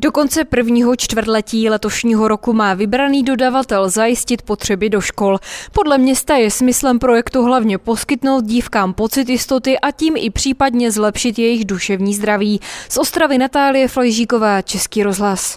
[0.00, 5.38] Do konce prvního čtvrtletí letošního roku má vybraný dodavatel zajistit potřeby do škol.
[5.72, 11.38] Podle města je smyslem projektu hlavně poskytnout dívkám pocit jistoty a tím i případně zlepšit
[11.38, 12.60] jejich duševní zdraví.
[12.88, 15.56] Z Ostravy Natálie Flejžíková, Český rozhlas.